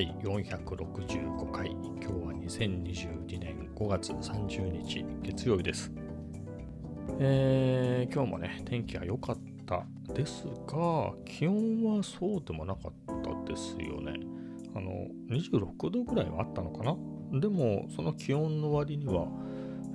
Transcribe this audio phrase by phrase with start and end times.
[0.00, 1.72] 第465回。
[1.72, 5.92] 今日は2022年5月30日月曜日です、
[7.18, 9.36] えー今日もね天気が良かっ
[9.66, 9.84] た
[10.14, 12.92] ですが気温はそうでもなかっ
[13.22, 14.14] たですよね。
[14.74, 16.96] あの26度ぐらいはあったのかな？
[17.38, 19.26] でもその気温の割には、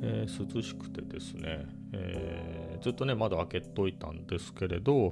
[0.03, 5.11] えー涼しくてですね、えーずっとね窓開けといたんですけれど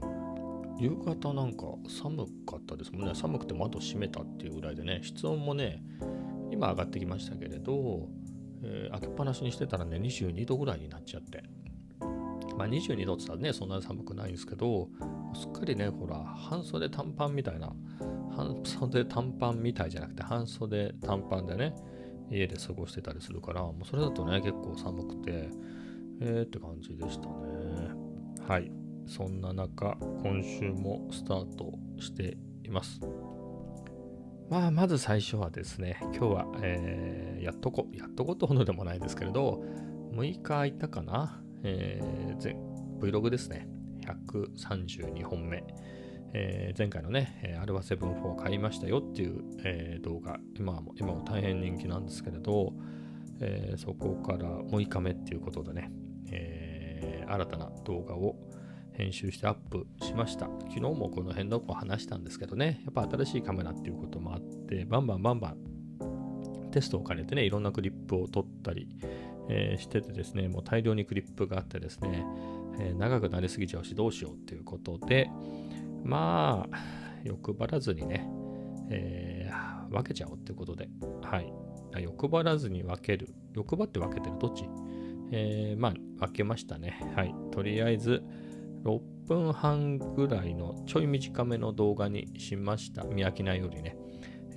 [0.80, 3.14] 夕方なんか寒かったですもんね。
[3.16, 5.84] 寒くて窓閉めたっていうぐらいでね室温もね
[6.52, 8.10] 今上がってきましたけれど、
[8.64, 11.44] えー開けっぱなしにしてたらね22度ぐらいになっちゃって。
[12.58, 14.88] まあ22度って言ったらねそんなに寒くないんですけど
[15.34, 17.74] すっかりねほら半袖短パンみたいな
[18.36, 21.74] 半袖短パンみたいじゃなくて半袖短パンでね
[22.30, 25.50] 家で過ごしてたりするからもうそれだとね結構寒くて
[26.22, 27.34] えーって感じでしたね。
[28.48, 28.83] はい。
[29.08, 33.00] そんな中今週もスタートしています。
[34.50, 39.62] まあまず最初はですね今日は、えーやっとこやっとこってほどでもないですけれど
[40.14, 42.56] 6日空いたかな、えー
[43.00, 43.68] Vlog ですね。
[44.06, 45.64] 132本目。
[46.34, 52.74] えー前回のね、アルファ7 4買いましたよっていう、えー動画、今も今も大変人気なんですけれど、
[53.40, 55.92] えーそこから6日目っていうことでね、
[56.32, 58.36] え新たな動画を
[58.94, 60.46] 編集してアップしました。
[60.46, 68.88] 昨日もこの辺の子話したんですけどね、やっぱ新しいカメラっていうこともあって、バンバンバンバンテストを兼ねてね、いろんなクリップを撮ったり、
[69.50, 72.26] えーしててですね、もう大量にクリップがあってですね、
[72.80, 75.30] えー長くなりすぎちゃうしどうしようっていうことで、
[76.04, 76.78] まあ、
[77.24, 78.28] 欲張らずにね、
[78.90, 80.90] えー分けちゃおうっていうことで、
[81.22, 81.54] はい。
[82.02, 83.30] 欲張らずに分ける。
[83.54, 84.66] 欲張って分けてるどっち？
[85.32, 85.94] えまあ、
[86.26, 87.00] 分けましたね。
[87.16, 87.36] はい。
[87.52, 88.24] とりあえず、
[88.84, 93.04] 6分半ぐらいのちょい短めの動画にしました。
[93.04, 93.98] 見飽きないようにね。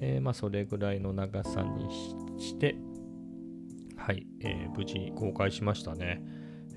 [0.00, 1.88] えーまあ、それぐらいの長さに
[2.38, 2.76] して、
[3.96, 6.22] はい、えー無事に公開しましたね。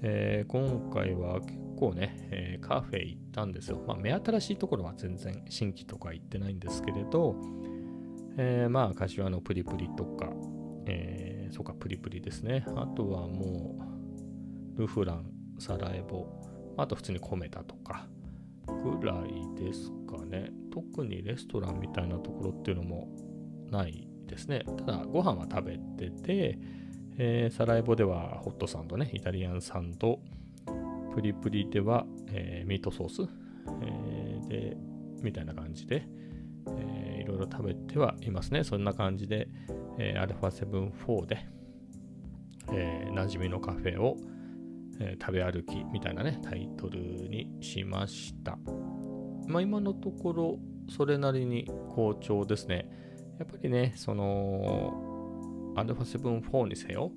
[0.01, 3.83] えー今回は結構ね、えカフェ行ったんですよ。
[3.87, 7.35] まあ、目新しいところは全然新規とか行ってないんですけれど、
[8.37, 10.29] えーまあ、柏のプリプリとか、
[10.85, 12.63] えそうか、プリプリですね。
[12.75, 13.75] あとはも
[14.75, 15.25] う、ルフラン、
[15.57, 16.27] サラエボ、
[16.81, 18.07] あと普通にコメダとか、
[18.83, 20.51] ぐらいですかね。
[20.71, 23.09] 特にレストランみたいなところっていうのも
[23.69, 24.63] ないですね。
[24.77, 26.59] ただ、ご飯は食べてて、
[27.17, 30.19] えーサラエボではホットサンドね、イタリアンサンド、
[31.13, 33.29] プリプリでは、えーミートソース、
[33.81, 34.77] えーで、
[35.21, 36.07] みたいな感じで、
[36.67, 38.63] えーいろいろ食べてはいますね。
[38.63, 39.49] そんな感じで、
[39.99, 41.45] えー、α7-4 で、
[42.71, 44.17] えー、馴染みのカフェを、
[44.99, 48.57] えー食べ歩きみたいなね、タイトルにしました。
[49.47, 52.89] まあ今のところ、それなりに好調ですね。
[53.39, 57.11] やっぱりね、その、α7-4 にせよ、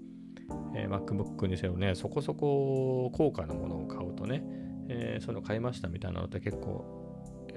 [0.74, 4.42] えー MacBook にせよね、そこそこ高価なものを買うとね、
[4.88, 6.84] えーその買いましたみたいなのって結構、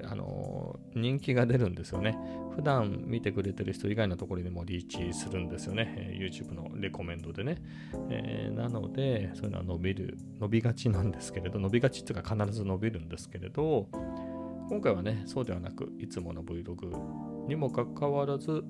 [0.03, 0.54] あのー
[0.95, 2.17] 人気が出るんですよね。
[2.55, 5.93] 普段見てくれてる人以外のところにもリーチするんですよね。
[5.97, 7.57] えー YouTube のレコメンドでね。
[8.09, 13.87] えーなので、そういうのは伸びる、伸びがちなんですけれど、伸びがちっていうか必ず伸びるんですけれど、
[14.69, 18.63] 今回はね、そうではなく、いつもの Vlog にもかかわらず、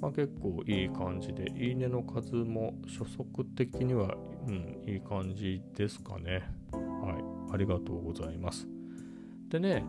[0.00, 6.42] まあ、結構いい感じで、いいねの数も初速的には、うん、いい感じですかね。
[6.72, 8.66] はい、ありがとうございます。
[9.48, 9.84] でね、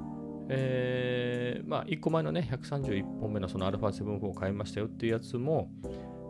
[0.50, 5.72] えーまあ、1個前のね、131本目のその α7-4 を買いましたよっていうやつも、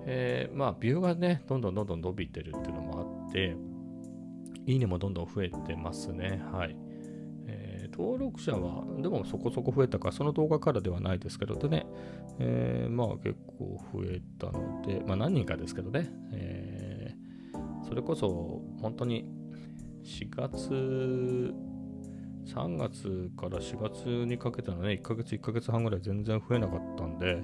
[0.05, 3.55] えーまあ、ビューがね、どんどんどんどん伸びてるっていうのもあって、
[4.65, 6.41] いいねもどんどん増えてますね。
[6.51, 6.75] はい。
[7.47, 11.85] えー登録者は、でもそこそこ増えたか、その動画からではないですけど、でね、
[12.39, 19.29] えーまあ結構増えたので、まあ何人かですけどね、えーそれこそ本当に
[20.03, 21.53] 4月、
[22.45, 27.41] 3月から4月にかけてのね、1ヶ月、1ヶ月半ぐらい全然増えなかったんで、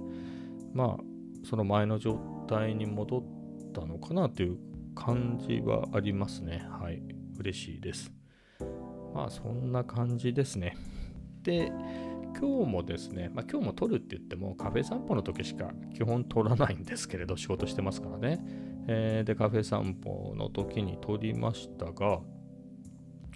[0.74, 1.04] まあ、
[1.44, 4.58] その前の状態に戻ったのかなという
[4.96, 6.66] 感じはありますね。
[6.70, 7.02] はい。
[7.40, 8.12] 嬉しいです。
[9.14, 10.78] まあ、そんな感じですね。
[11.42, 11.72] で、
[12.40, 18.40] 今日もですね、まあ、今日も撮るって言ってもカフェ散歩の時しか基本撮らないんですけれど仕事してますからね、
[18.88, 22.22] えーでカフェ散歩の時に撮りましたが、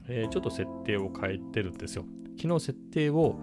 [0.08, 2.05] えーちょっと設定を変えてるんですよ
[2.41, 3.41] 昨日設定を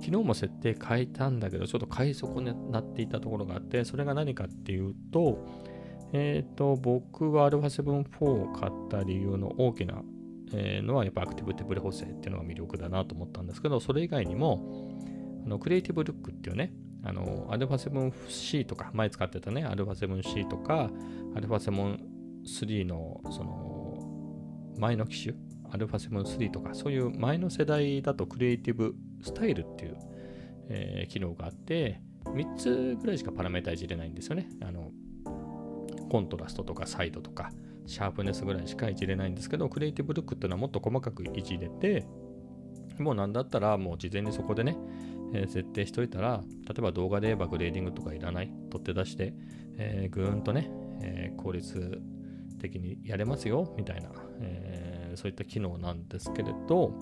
[0.00, 5.46] 昨日も設定変えたんだけどちょっと買い損ねなっていたところがあってそれが何かっていうと
[6.14, 10.02] えっ、と僕は α7-4 を買った理由の大きな
[10.54, 14.90] えーのはやっぱアクティブ手ブレ補正っていうのが魅力だなと思ったんですけど、それ以外にも、
[15.44, 16.72] あのクリエイティブルックっていうね、
[17.04, 20.90] あの、α7C とか、前使ってたね、α7C とか、
[21.34, 25.34] α7-3 の、その、前の機種、
[25.71, 29.97] α7-3 とか、そういう前の世代だとクリエイティブスタイルっていう、
[30.69, 34.49] えー、機能があって、3つぐらいしかパラメータいじれないんですよね。
[34.61, 34.91] あの、
[36.09, 37.51] コントラストとかサイドとか、
[37.85, 42.05] シャープネスぐらいしかいじれないんですけど、クリエイティブルックっていうのはもっと細かくいじれて、
[42.99, 44.77] もうなんだったらもう事前にそこでね、
[45.33, 49.33] えー、設定しといたら、例えば動画で言えばグレーディングとかいらない、取って出して、
[49.77, 50.69] えー、ぐーんとね、
[51.01, 52.01] えー、効率
[52.59, 54.09] 的にやれますよ、みたいな、
[54.41, 54.86] えー、
[55.17, 56.93] そういった機能なんですけれど、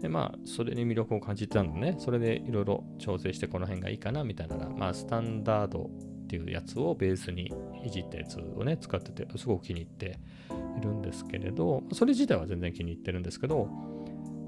[0.00, 5.90] でまあ、それに魅力を感じてたんでね、それでいろいろ調整してこの辺がいいかなみたいなまあ、スタンダード
[6.24, 7.52] っていうやつをベースに
[7.84, 10.18] いじったやつをね、使ってて、すごく気に入って
[10.78, 13.66] いるんですけれど、それ自体は全然気に入ってるんですけど、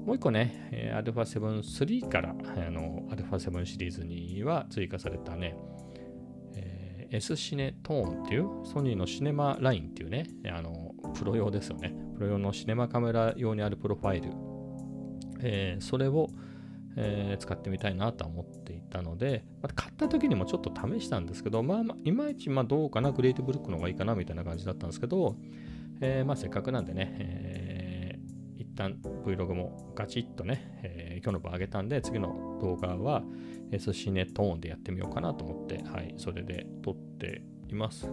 [0.05, 2.33] もう一個ね、えー、α7-3 から、あ
[2.69, 5.55] の、α7 シリーズには追加されたね、
[6.53, 11.95] えー、S シネトーンっていうソニーのシネマラインっていうね、あの、プロ用ですよね。
[12.15, 14.31] プロ用のシネマカメラ用にあるプロファイル。
[15.41, 16.29] えー、それを、
[16.95, 25.35] えー、使ってみたいなと思っていたので、ま買った時にもちょっと試したんですけど、まあ、まあ、いまいちまどうかな、クリエイティブルックの方がいいかなみたいな感じだったんですけど、
[26.01, 28.19] えー、まあせっかくなんでね、え
[28.57, 33.23] 一旦 Vlog もガチッとね、えー、今日の分上げたんで、次の動画は
[33.71, 38.07] S シネトーンでやってみようかなと思って、はい、それで撮っています。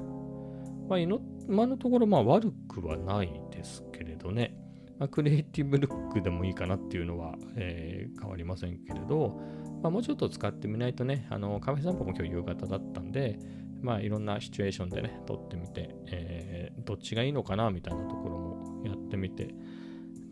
[0.89, 0.99] まあ、
[1.49, 4.57] 今のところ、まあ悪くはないですけれどね、
[4.99, 9.41] まあ、クリエイティブルックでもいいかなっていうのは、えー、変わりませんけれど、
[9.83, 13.39] まあ、もうちょっと使ってみないとね、あのカフェ散歩も今日夕方だったんで、
[13.81, 19.55] まあいろんなシチュエーションでね、撮ってみて、えー、どっちがいいのかなみたいなところもやってみて、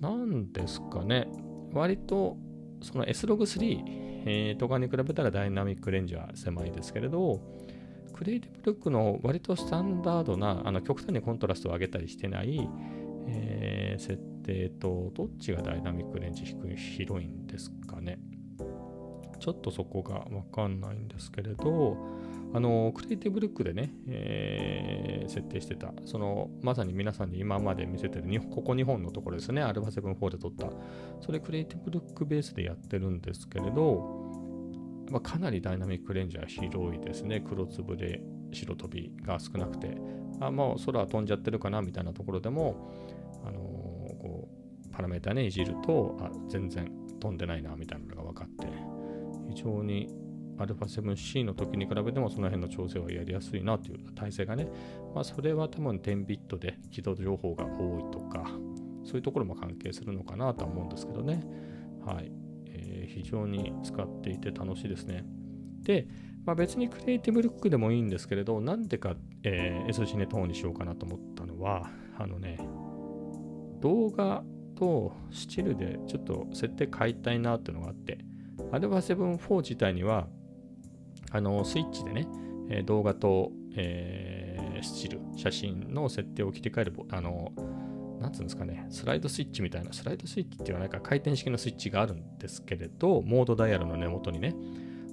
[0.01, 1.27] なんですかね、
[1.73, 2.37] 割と
[2.81, 3.83] その S-Log3、
[4.27, 7.41] えー、とかに比べたらダイナミックレンジは狭いですけれど、
[8.21, 12.69] クリエイティブルックの割とスタンダードな、あの極端にコントラストを上げたりしてない、
[13.27, 18.19] えー、設定と、どっちがダイナミックレンジ低い広いんですかね。
[19.39, 21.97] ちょっとそこがわかんないんですけれど、
[22.53, 30.71] あの、クリエイティブルックでね、えー、設定してた、その、まさに皆さんに今まで見せてる、ここ2本のところですね、α7-4 で撮った、
[31.23, 34.20] それクリエイティブルックベースでやってるんですけれど、
[35.11, 38.23] まあ、かなりダイナミックレンジは広いですね、黒つぶれ、
[38.53, 39.97] 白飛びが少なくて、
[40.41, 42.93] あもう空飛んじゃってるかなみたいなところでも、
[43.45, 46.91] あのー、こうパラメータね、いじると、あ全然
[47.21, 48.67] 飛んでないなみたいなのが分かって、
[49.49, 50.09] 非常に
[50.59, 54.69] α7C の時に比べてもその辺の調整はやりやすいなという体制がね、
[55.15, 58.45] まあ、それは多分10ビットで起動情報が多いとか、
[59.05, 61.43] そういうところも関係するのかなとは思うんですけどね。
[62.05, 62.31] はい。
[63.15, 65.25] 非常に使っていて楽しいですね。
[65.83, 66.07] で、
[66.45, 72.59] まあ、別にクリエイティブルックでもいいんですけれど、なんでか、えー、SC ネットにしようかなと思ったのは、あのね、
[73.81, 74.43] 動画
[74.75, 78.19] とスチルでちょっと設定変えたいなっていうのがあって、
[78.73, 80.29] α7-4 自体には
[81.33, 82.27] あのスイッチでね、
[82.71, 87.53] え動画と、えー、スチル、写真の設定を切り替える、あの、
[88.21, 94.55] なんつうんですかね、スライドスイッチみたいな、スライドスイッチっていうのはなんか回転式のスイッチがあるんですけれど、モードダイヤルの根元にね、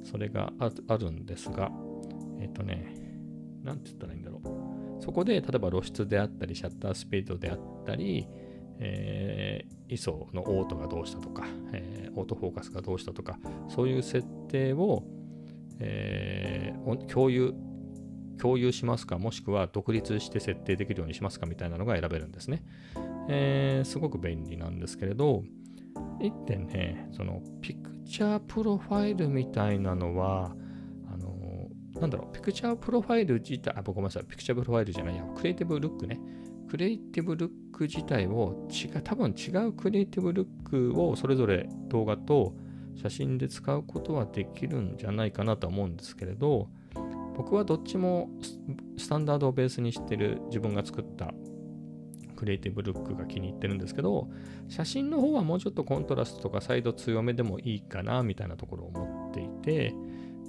[0.04, 1.72] それがあるんですが、
[2.40, 2.94] えっ、ー、とね、
[3.64, 5.04] なんて言ったらいいんだろう。
[5.04, 8.28] そこで、例えば露出であったり、シャッタースピードであったり、
[8.80, 15.04] えー、ISO のオートがどうしたとか、えー、オートフォーカスがどうしたとか、そういう設定を、
[15.80, 17.54] えー、共有、
[18.38, 22.64] 共有しますか、もしくは独立して設定できるようにしますかみたいなのが選べるんですね。
[23.30, 25.44] えー、すごく便利なんですけれど、
[26.22, 30.56] 一点ね、そのピクチャープロファイルみたいなのは、
[31.12, 36.20] あのなんだろう、ピクチャープロファイル自体、あ、ごめんなさい、ピクチャープロファイルじゃないや、クリエイティブルックね。
[36.70, 42.56] クリエイティブルック自体を違う、多分違うクリエイティブルックをそれぞれ動画と
[42.96, 46.70] 写真で使うことはできるんじゃないかなと思うんですけれど、
[47.38, 48.30] 僕はどっちも
[48.98, 51.34] スタンダードをベースにしてる自分が作った
[52.36, 54.28] クリエイティブルックが気に入ってるんですけど、
[54.68, 59.94] 写真の方はもうちょっとコントラストとかサイド強めでもいいかなみたいなところを思っていて、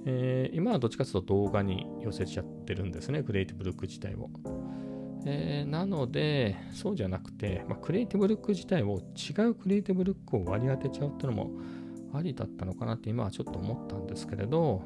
[0.04, 4.30] えー、今はどっちかというと動画に寄せちゃってるんですね、クリエイティブルック自体を。
[5.26, 11.50] えー、なので、そうじゃなくて、まあ、クリエイティブルック自体を違うクリエイティブルックを割り当てちゃうっていうのも
[12.14, 14.82] ありだったのかなって今はちょっと思ったんですけれど、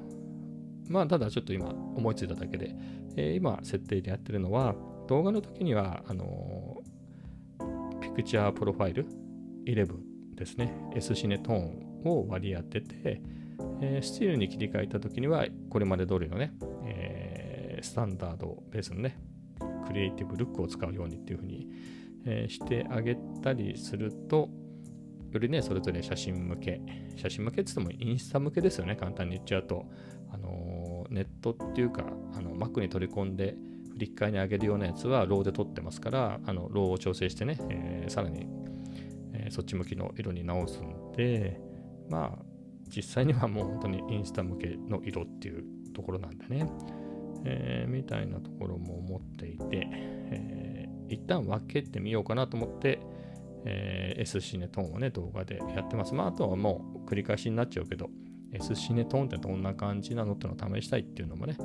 [0.88, 2.74] まあ、ただちょっと今思いついただけで、
[3.16, 4.74] えー、今設定でやってるのは、
[5.08, 9.06] 動画の時には、あのー、ピクチャープロファイル
[9.66, 9.88] 11
[10.34, 13.20] ですね、S シネトーンを割り当てて、
[13.80, 16.52] えー、スチールに切り替えた時には、これまで通りのね、
[16.84, 19.18] えー、スタンダードベースのね、
[19.86, 21.68] クリエイティブルックを使うようにっていう風に、
[22.24, 24.48] えー、してあげたりすると、
[25.32, 26.80] よりね、それぞれ写真向け、
[27.16, 29.86] 写真向けって言ってもインスタ向けですよね、簡単に言っちゃうと。
[30.32, 33.54] あのネットっていうか、あの Mac に取り込んで、
[33.92, 38.46] 振り替えに上げるようなやつはローで撮ってますから、あのローを調整してね、えー、さらに、
[39.34, 41.60] えー、そっち向きの色に直すんで、
[42.08, 42.44] まあ、
[42.88, 46.66] 実際には もう本当にインスタ向けの色っていうところなんでね、
[47.44, 53.00] えー、みたいなところも思っていて、えー、一旦分けてみようかなと思って、
[53.64, 56.14] えー、S シネトーンをね、動画でやってます。
[56.14, 58.10] まあ、あとはもう繰り返しになっちゃうけど、
[58.52, 61.56] S シネトーンってどんな感じなのってのを試したいっていうのもね、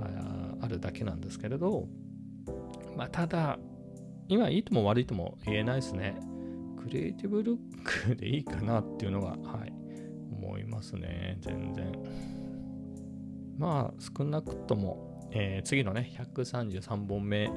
[0.00, 1.88] ああるだけなんですけれど、
[2.96, 3.58] まあ、ただ、
[4.28, 6.18] 今いいとも悪いとも言えないですね。
[6.82, 9.72] クリエイティブルックでいいかなっていうのが、はい、
[10.32, 11.38] 思いますね。
[11.40, 11.92] 全然。
[13.58, 17.50] まあ、少なくとも、えー、次のね、133本目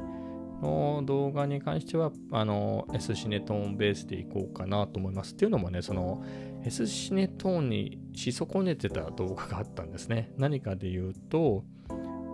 [0.62, 5.34] の動画に関しては、あの、S シネトーンベースでいこうかなと思います。
[5.34, 6.24] っていうのもね、その、
[6.64, 10.32] S シネトーンにし損ねてた動画があったんですね。
[10.38, 11.94] 何かで言うと、あ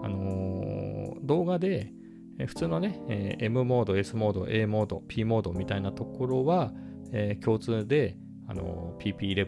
[0.10, 1.94] のー、動画で、
[2.46, 6.72] 普通のね、M モード、S モード、A モード、P モードみたいなところは、
[7.12, 8.18] えー、共通で、
[8.48, 9.48] あの PP11、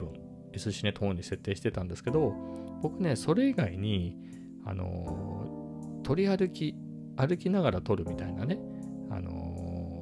[0.53, 2.33] S シネトーンに設定してたんですけど、
[2.81, 4.17] 僕ね、それ以外に、
[4.65, 6.75] あの取り歩き、
[7.15, 8.59] 歩きながら撮るみたいなね、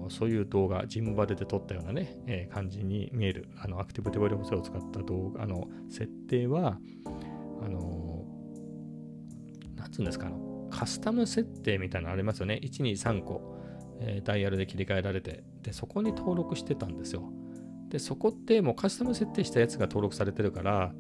[0.10, 6.80] そういう動画、ジンバデで撮ったようなね、えー、感じに見える、あの、アクティブデバイブを使った動画、の、設定は、
[7.62, 12.60] あのー、なんつうんですか、あの、カスタム設定みたいなのありますよね。
[12.64, 13.58] 1、2、3個、
[14.00, 17.32] えー、ダイヤルで切り替えられて、で、そこに登録してたんですよ。
[17.90, 20.94] で、そこってもうカスタム設定したやつが登録されてるから、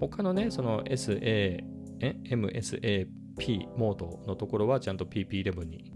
[0.00, 1.64] 他のね、その SA、
[2.00, 3.08] MSAP
[3.76, 5.92] モードのところはちゃんと PP11 に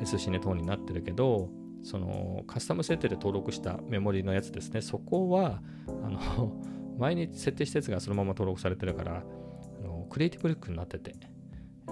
[0.00, 1.50] S シネトになってるけど、
[1.82, 5.62] そのカスタム設定で登録したメモリのやつですね、そこは、
[6.04, 6.62] あの、
[6.98, 9.24] 前に設定したやつがそのまま登録されてるから、
[9.80, 11.14] あのクリエイティブルックになってて。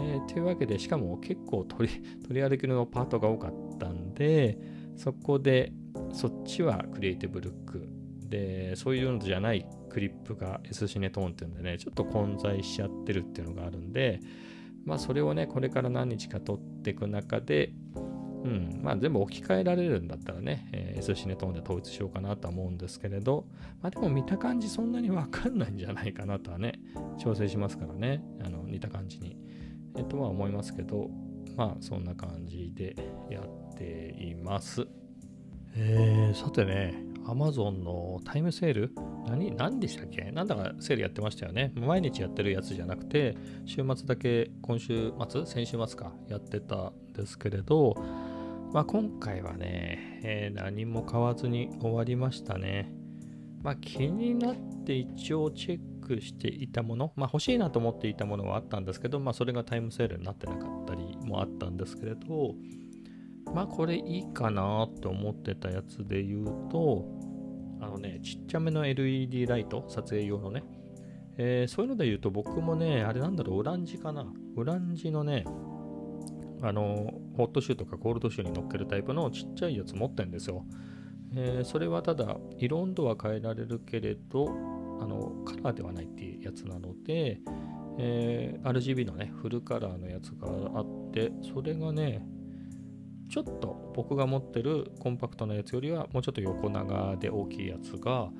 [0.00, 4.59] えー、というわけで、しかも結構取り 取り歩きのパートが多かったんで、
[4.97, 5.73] そこで、
[6.12, 7.88] そっちはクリエイティブルック
[8.28, 14.21] で、そういうのじゃないクリップが S シネトーンっていうんでね、ちょっと混在しちゃってるっていうのがあるんで、
[14.85, 17.73] まあそれをね、これから何日か取っていく中で、
[18.45, 23.47] うん、まあ全部置き換えられるんだったらね、えー、S シネトーンで統一しようかなとは思うんですけれど、
[23.83, 26.80] まあでも見た感じそんなにわかんないんじゃないかなとはね、
[27.18, 29.37] 調整しますからね、あの似た感じに。
[29.97, 31.11] えっとは思いますけど、
[31.57, 32.95] まあそんな感じで
[33.28, 34.87] やっています。
[35.75, 38.95] えー、さてね、Amazon のタイムセール？
[39.26, 40.30] 何何でしたっけ？
[40.33, 41.73] なんだかセールやってましたよね。
[41.75, 45.45] 毎日やってるやつじゃなくて、週末だけ今週末？
[45.45, 47.95] 先週末かやってたんですけれど、
[48.73, 52.93] まあ今回はね、えー、何も買わずに終わりましたね。
[53.63, 62.55] まあ気になって一応チェックしていたもの、まあ欲しいなと思っていたものはあったんですけど、まあそれがタイムセールになってなかったりもあったんですけれど、
[63.55, 67.07] まあこれいいかなと思ってたやつで言うと、
[67.81, 70.63] あのね、ちっちゃめの LED ライト、撮影用のね。
[71.41, 74.27] えー、そういうので言うと僕もね、あれなんだろう、オランジかな。
[74.57, 75.45] オランジのね、
[76.61, 80.66] あの、ホットシューとかコールドシューに乗っけるタイプのちっちゃいやつ持ってんですよ。
[81.37, 84.49] えー、それはただ、色温度は変えられるけれど、
[85.00, 87.40] あの、カラーではないっていうやつなので、
[87.97, 92.26] えー、RGB のね、フルカラーのやつがあって、それがね、
[93.28, 98.30] ちょっと僕が持ってるコンパクトなやつよりはもうちょっと横長で大きいやつが、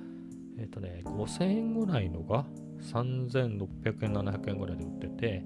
[0.59, 2.47] えっ、ー、とね、5000円ぐらいのが
[2.81, 5.45] 3600円、700円ぐらいで売ってて、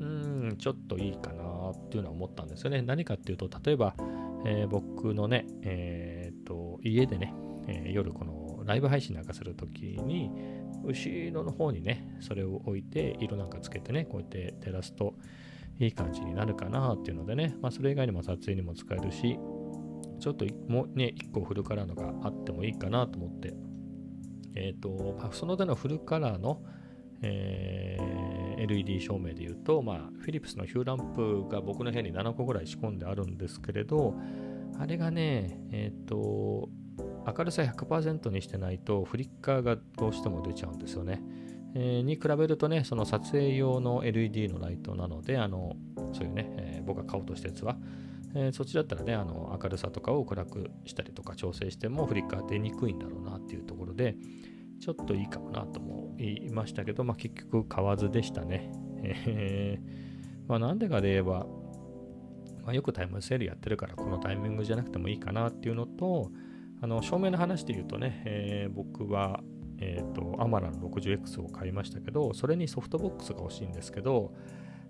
[0.00, 2.82] うん、ちょっといいかなっていうのは思ったんですよね。
[2.82, 3.94] 何かっていうと、例えば、
[4.44, 7.34] えー、僕のね、えっ、と、家でね、
[7.66, 10.30] えー、夜このライブ配信なんかするときに、
[10.84, 15.14] 後ろの方にね、それを置いて、色なんかつけてね、こうやって照らすと、
[15.78, 19.38] いい感じになるかなっていうのでね、まあ、それ以外にも撮影にも使えるし、
[20.20, 23.54] ちょっともうね、1個フルカラーのがあってもいいかなと思って、
[24.54, 26.62] えっ、と、ま、その手のフルカラーの、
[27.22, 34.14] えー、LED 照明で言うと、まあ、フィリップスのヒューランプが僕の部屋に7個ぐらい仕込んであるんですけれど、
[34.78, 36.68] あれがね、えっ、ー、と、
[37.26, 41.22] 明るさ100%にしてないとフリッカーがどうしても出ちゃうんですよね。
[41.74, 45.76] えー、に比べるとね、その撮影用の LED のライトなので、あの、
[46.12, 47.76] そういうね、えー、僕が買おうとしたやつは、
[48.34, 54.16] えー、そっちだったらね、あの、明るさとかを暗くしたりとか調整してもフリッカー出にくいんだろうなっていうところで、
[54.80, 58.72] ちょっといいかもなとも言いましたけど、まあ、結局買わずでしたね。
[59.02, 61.46] えー、まあ、なんでかで言えば、
[62.64, 66.30] まあ、よくタイムセールやってるからこのタイミングじゃなくてもいいかなっていうのと、
[66.82, 69.40] あの照明の話で言うとね、えー、僕は、
[69.78, 74.34] えーと、アマラの 60X を買いましたけど、それにソフトボックスが欲しいんですけど、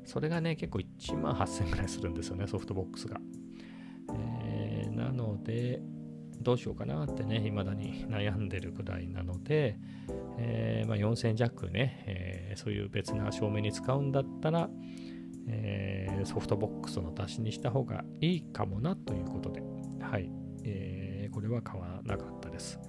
[0.05, 3.21] それがね、結構1万8000円ぐらいするんですよね、ソフトボックスが。
[4.15, 5.83] えー、なので、
[6.41, 9.79] どうしようかなってね、未だに悩んでるぐらいなので、
[10.39, 14.71] えー、まあ、4000弱ね、えー、そういう別な照明に使うんだったら、
[15.47, 19.63] え、ソフトボックスの足しにした方がいいかもなということで、
[20.01, 20.31] はい、
[20.65, 22.81] えー、これは買わなかったです。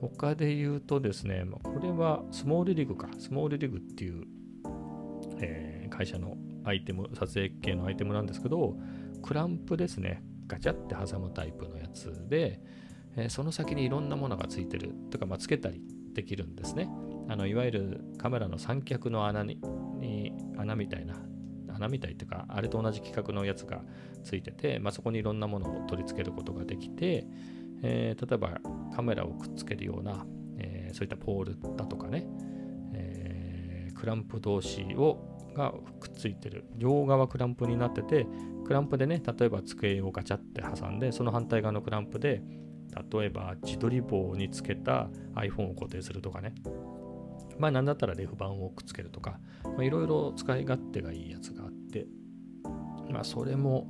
[0.00, 4.24] 他で言うとですね、これはスモールリグか、スモールリグっていう、
[5.40, 8.76] え、会社のアイテム、撮影系のアイテムなんですけど、
[9.22, 12.60] クランプですね、ガチャって挟むタイプのやつで、
[13.16, 15.80] え、その先にいろんなものがついてるとか、まあ、つけたり
[16.12, 16.88] できるんですね。
[17.28, 19.60] あのいわゆるカメラの三脚の穴に
[20.56, 21.16] 穴みたいな
[21.74, 23.82] 穴みたいっていうかあれと同じ規格のやつが
[24.22, 27.26] ついてて、まあ、そこにいろんなものを取り付けることができて、
[27.82, 28.60] えー、例えば
[28.94, 30.24] カメラをくっつけるような、
[30.58, 32.26] えー、そういったポールだとかね、
[32.94, 38.26] えー、クランプ同士をがくっついてる両側クランプになってて
[38.66, 42.42] クランプでね例えば机をガチャって挟んでその反対側のクランプで
[43.12, 46.54] 例えば自撮り棒につけた iPhone を固定するとかね。
[47.58, 49.38] まあ何だったらレフ板をくっつけるとか。
[49.80, 52.06] いろいろ使い勝手がいいやつがあって。
[53.10, 53.86] まあそれも、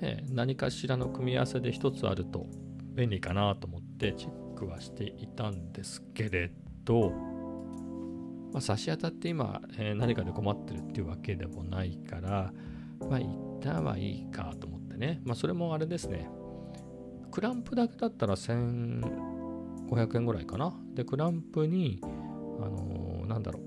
[0.00, 2.46] ね、何かしらの組み合わせで一つあると
[2.94, 6.52] 便利かなと思ってチェックはしていたんですけれ
[6.84, 7.10] ど、
[8.52, 12.52] まあ、差し当たって今、えー、何かで困ってるっていうわけでもないから
[13.08, 13.26] まあ一
[13.62, 15.20] 旦はいいかと思ってね。
[15.24, 16.28] まあそれもあれですね。
[17.34, 20.72] クランプだけだったら1500円ぐらいかな。
[20.94, 23.58] で、クランプに、あのー、なんだろ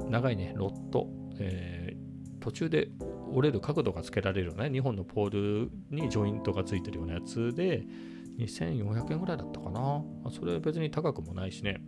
[0.00, 2.88] う、長いね、ロット、えー、途中で
[3.30, 7.84] 折れる角度がつけられるよね、2本のポールにジョイントがついてるようなやつで、
[8.38, 10.02] 2400円ぐらいだったかな。
[10.24, 11.82] ま、それは別に高くもないしね、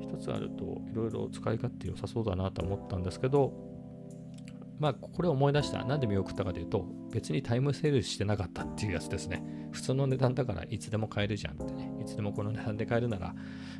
[0.00, 3.52] 一つあるといろいろ使い勝手良さそうだなと思ったんですけど、
[4.78, 5.84] まあ、これを思い出した。
[5.84, 9.61] なんで見送ったかというと、別にタイムセールしてなかったっていうやつですね。
[9.72, 11.92] 普通の値段だからいつでも買えるじゃんってね。
[12.00, 13.34] いつでもこの値段で買えるなら、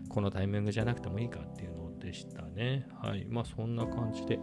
[0.08, 2.88] このタイミングじゃなくてもいいかっていうのでしたね。
[2.94, 3.26] はい。
[3.28, 4.38] まあ、そんな感じで。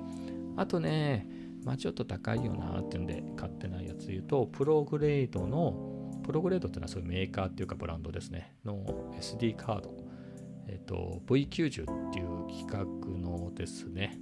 [0.56, 1.28] あとね、
[1.64, 8.56] まあ、ちょっと高いよなっていうんで買ってないやつ言うと、プログレードの、プログレードっていうのはそういうメーカーっていうかブランドですね。
[8.64, 9.98] の SD カード。
[10.68, 14.20] えっ、と、V90 っていう規格のですね。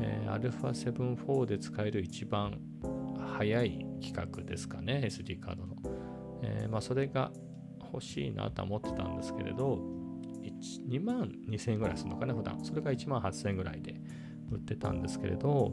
[0.00, 2.58] えー、α7-4 で使える一番
[3.18, 5.76] 早い規格ですかね、SD カードの。
[6.46, 7.30] えー、まあ、それが
[7.92, 9.78] 欲しいなとは思ってたんですけれど、
[10.88, 12.64] 2万2000円ぐらいするのかな、普段。
[12.64, 14.00] それが1万8000円ぐらいで
[14.50, 15.72] 売ってたんですけれど、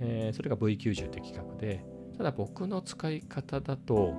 [0.00, 1.84] えー、それが V90 って規格で、
[2.16, 4.14] ただ僕の使い方だと、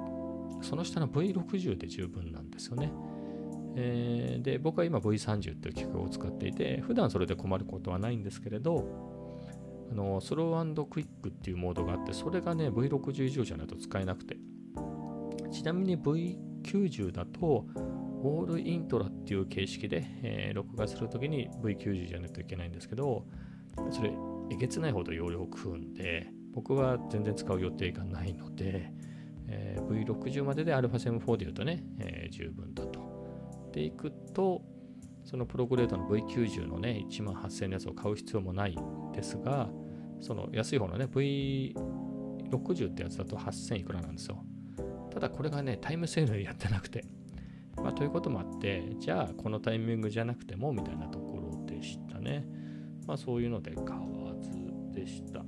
[0.61, 2.91] その下の V60 で十分なんですよね。
[3.75, 8.83] えー、で僕は今 V30 という機械を使っていて普段それで困ることはないんですけれど
[9.91, 14.37] あのスロークイックっていうモードがあってそれがね V60 以上じゃないと使えなくて
[15.51, 17.65] ちなみに V90 だと
[18.21, 23.25] オールイントラっていう形式で、えー、録画するときに V90 じゃないといけないんですけど
[23.91, 24.11] それ
[24.51, 28.91] えげつないほど容量を食うんで僕は全然使う予定がないので、
[29.47, 33.19] えー、V60 までで α7-4 で言うとね、えー、十分だと
[33.69, 34.61] ていくと、
[35.23, 39.69] そのプログレードの V90 のね、1万8000円のやつを買う必要もないんですが、
[40.19, 44.43] その安い方のね、V60 ってやつだと8000いくらなんですよ。
[45.11, 47.05] ただこれがね、タイムセールやってなくて。
[47.77, 52.45] まあ、ということもあって、じゃあこのタイミングじゃなくてもみたいなところでしたね。
[53.07, 54.51] まあそういうので買わず
[54.91, 55.43] でした。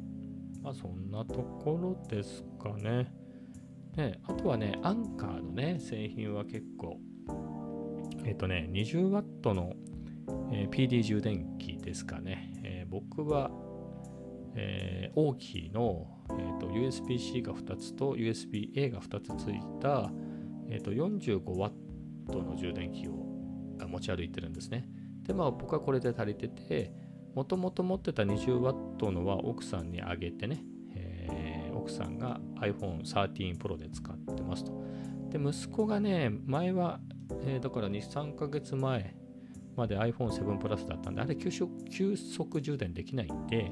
[0.61, 3.11] まあそんなところですかね。
[3.97, 6.97] ねあとはね、アンカーのね、製品は結構
[8.23, 9.73] えっ、とね、20W の、
[10.51, 12.53] えー、PD 充電器ですかね。
[12.63, 13.49] えー、僕は、
[14.55, 20.11] えー、大きいの、えーと、USB-C が2つと USB-A が2つついた、
[20.69, 21.71] えーと、45W
[22.43, 24.87] の充電器を持ち歩いてるんですね。
[25.23, 26.93] で、まあ僕はこれで足りてて、
[27.35, 30.63] もともと持ってた 20W のは奥さんにあげてね、
[30.95, 34.83] えー、奥さんが iPhone 13 Pro で使ってますと。
[35.29, 36.99] で、息子がね、前は
[37.43, 39.15] えー、だから2、3ヶ月前
[39.75, 43.71] まで iPhone7 プラスだったんで、あれ急速急速充電できないんで、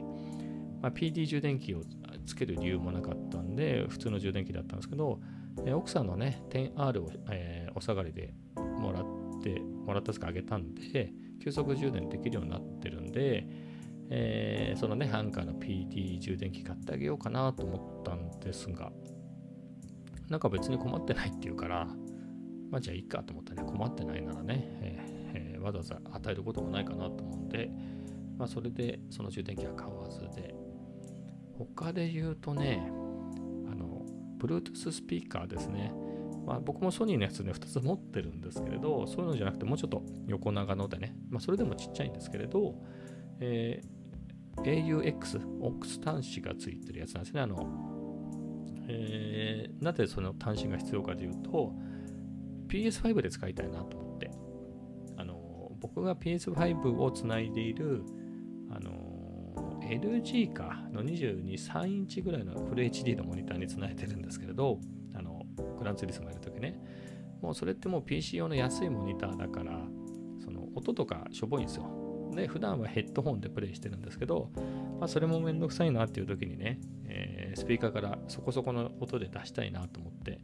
[0.81, 1.81] まあ、PD 充電器を
[2.25, 5.19] つける理由もなかったんで、普通の充電器だったんですけど、
[5.65, 11.11] えー、奥さんのね、10R を、えー、お下がりでもらってもらったやつかあげたんで、
[11.43, 13.47] 急速充電できるようになってるんで、
[14.09, 18.91] えー、そのね、ハンカーの PD 充電器買ってあげようかなと思ったんですが、
[20.29, 21.87] なんか別に困ってないっていうから、
[22.69, 27.69] まあじゃあいいかと思ったね、困ってないならね、えーえー、わざわざ与えることもないかなと思うんで、
[28.37, 30.55] まあそれでその充電器は買わずで、
[31.65, 32.81] 他で言うとね、
[33.71, 34.05] あの、
[34.39, 35.93] Bluetooth スピーカーですね。
[36.45, 42.75] まあ、僕もソニーのやつね、2つ持ってるんですけれど、そういうのじゃなくて、もうちょっと横長のでね、まあ、それでもちっちゃいんですけれど、
[43.39, 47.41] えー、AUX、OX 端子がついてるやつなんですね。
[47.41, 47.89] あの、
[48.87, 51.75] えー、なぜその端子が必要かというと、
[52.67, 54.31] PS5 で使いたいなと思って、
[55.17, 58.03] あの、僕が PS5 をつないでいる、
[59.89, 64.79] LG かの22、3インチぐらいのフル HD のモニターにつないでるんですけれど、
[65.15, 65.43] あの、
[65.77, 66.79] グランツーリスモやるときね、
[67.41, 69.81] もうそれってもう PC 用の安いモニターだから、
[70.43, 72.31] その音とかしょぼいんですよ。
[72.35, 74.51] で、普段はヘッドホンでプレイしてるんですけど、
[74.99, 80.39] まあ、それもめんどくさいなっていう時にね、えー、スピーカーからそこそこの音で出したいなと思って、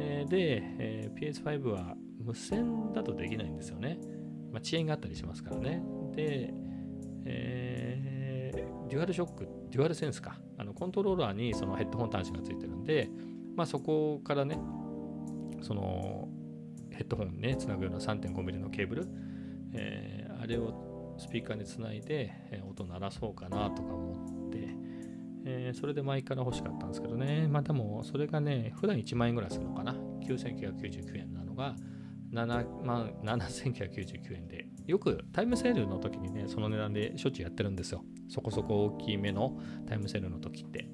[0.00, 3.98] えー、で、えー、PS5 は無線だとできないんですよね。
[4.52, 5.82] まあ、遅延があったりしますからね。
[6.14, 6.52] で、
[7.24, 7.93] えー、
[8.88, 10.38] デュアルショック、デュアルセンスか。
[10.56, 13.08] あのコントローラーにそのヘッドホン端子がついてるんで、
[13.56, 14.58] まあ、そこからね、
[15.62, 16.28] その
[16.90, 19.08] ヘッドホンね、つなぐような 3.5mm のケーブル、
[19.72, 24.68] えー、あれをスピーカーにつないで、えー、音鳴らそうかなとか思って、
[25.46, 31.76] えー、それで前から欲しかったんですけどね、まあでもそれがね、普段1万円ぐらいするのかな、9999円なのが、
[32.32, 38.04] 7万7999円で、よくタイムセールの時にね、その値段でしょっちゅうやってるんですよ。
[38.28, 40.88] そこそこ大きめのタイムセールの時って。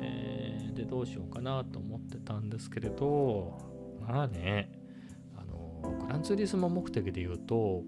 [0.00, 3.58] えー、で、どうしようかなと思ってたんですけれど、
[4.00, 4.70] まあね、
[5.34, 7.82] あの、グランツーリスモ目的で言うと、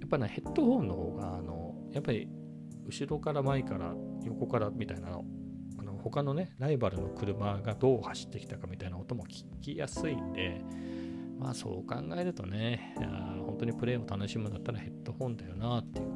[0.00, 2.28] やっぱね、ヘッドホンの方が、あの、やっぱり
[2.86, 5.24] 後ろから前から横からみたいなの、
[5.78, 10.62] あの他のね、ライバルの車がどう走ってきたかみたいな音も聞きやすいんで、
[11.38, 12.94] まあそう考えるとね、
[13.46, 16.08] 本当にプレイを楽しむんだったらヘッドホンだよなっていう。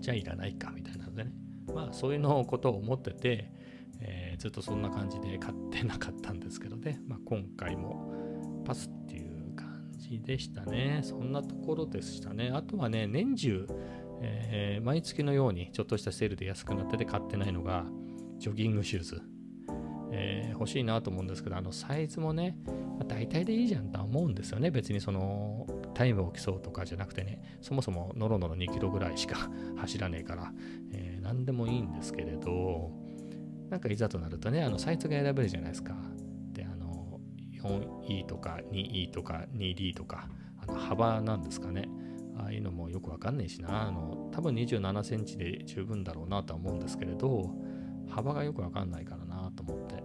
[0.00, 1.32] じゃあいらないかみたいなのでね。
[1.74, 3.52] まあそういうのことを思ってて、
[4.00, 11.00] えー、ずっとそんな感じで買ってなかったんですけどね、まあ、今回もパスっていう感じでしたね。
[11.02, 12.50] そんなところでしたね。
[12.52, 13.66] あとはね、年中、
[14.22, 17.86] えー、毎月のようにちょっとしたセールで安くなってて買ってないのが、
[18.38, 19.22] ジョギングシューズ。
[20.12, 24.70] えー、欲しいなと思うんですけど、あのサイズもね、まあ、大体でいいじゃんとは思うんですよね。
[24.70, 30.52] 別にそのタイムを競うとかじゃなくてね、そもそもノロノロ2キロぐらいしか 走らねえから、
[30.92, 32.90] えー、何でもいいんですけれど、
[33.70, 35.94] なんかいざとなるとね、あのサイズが選べるじゃないですか。
[36.52, 37.20] で、あの、
[37.62, 41.88] 4E とか 2E とか 2D とか、あの幅なんですかね。
[42.36, 43.88] ああいうのもよくわかんないしな。
[43.88, 47.54] あの、多分27センチで十分だろうなとは思うんですけれど、
[48.08, 49.19] 幅がよくわかんないから、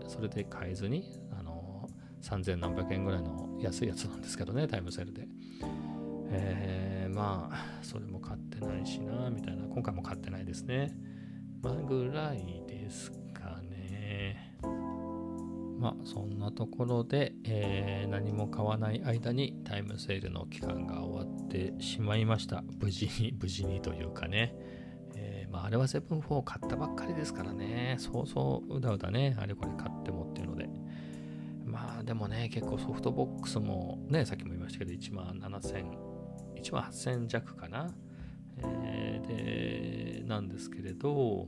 [0.08, 1.04] それで買えずに、
[1.38, 1.90] あの、
[2.22, 5.28] 3000何百円ぐらいの安いやつなんですけどね、タイムセールで。
[6.32, 9.66] えー、まあ、それも買ってないしな、みたいな。
[9.66, 10.92] 今回も買ってないですね。
[11.62, 14.60] まあ、ぐらいですかね
[15.80, 22.64] まあそんなところで、えー、何も買わない間にタイムセールの期間が終わってしまいました。
[22.80, 24.56] 無事に、無事にというかね。
[25.56, 27.96] まああれは7-4買ったばっかりですからね。
[27.98, 30.70] そうそううだうだね、あれこれ買ってもっていうので。
[31.66, 35.86] まあでもね、結構ソフトボックスもね、さっきも言いましたけど、1万7000、
[36.62, 37.90] 1万8000弱かな。
[38.58, 41.48] えー、で、なんですけれど、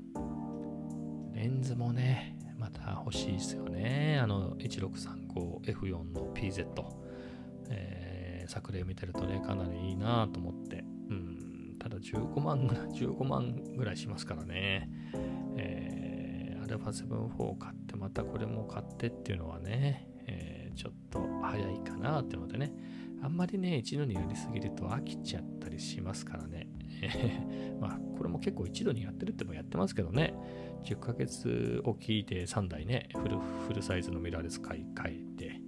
[1.33, 4.19] レンズもね、また欲しいですよね。
[4.21, 6.65] あの 1635F4 の PZ、
[7.69, 10.66] えー、作例見てるとね、かなりいいなと思って。
[12.13, 14.89] 15万ぐらい、15万ぐらいしますからね。
[15.57, 22.71] えー、α7-4 を買って、またこれも買ってっていうのはね、えー、ちょっと早いかなっていうのでね。
[23.21, 26.67] あんまりね、一度にやりすぎると飽きちゃったりしますからね。
[27.81, 30.33] まあ、これも結構一度にやってるってもやってますけどね。
[30.83, 35.61] 10ヶ月おきで3台ね、フルフルサイズのミラーレス買い替えて、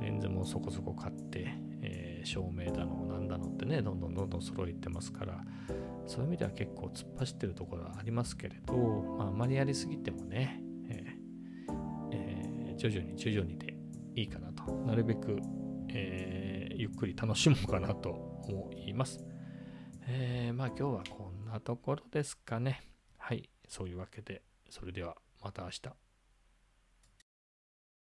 [0.00, 1.48] レンズもそこそこ買って、
[2.20, 5.40] えー、照明だの、なんだのってね、どんどんどんどん揃えてますから、
[6.06, 8.74] そういう意味では結構突っ走ってるところはありますけれど、
[9.18, 11.72] まあ、あまりやりすぎてもね、えー
[12.12, 13.74] えー、徐々に徐々にで
[14.14, 15.38] いいかなと、なるべく、
[15.88, 19.24] えー、ゆっくり楽しもうかなと思います。
[20.06, 22.82] え、まあ今日はこんなところですかね。
[23.18, 23.48] はい。
[23.68, 25.99] そういうわけで、それではまた明日。